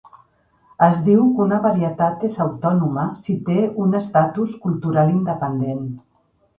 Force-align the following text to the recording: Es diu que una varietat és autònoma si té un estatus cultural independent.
Es 0.85 1.01
diu 1.07 1.19
que 1.35 1.41
una 1.45 1.59
varietat 1.65 2.25
és 2.31 2.39
autònoma 2.47 3.05
si 3.23 3.39
té 3.53 3.61
un 3.87 3.97
estatus 4.03 4.59
cultural 4.67 5.17
independent. 5.17 5.91